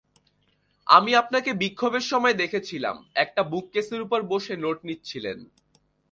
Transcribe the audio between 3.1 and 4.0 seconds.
একটা বুককেসের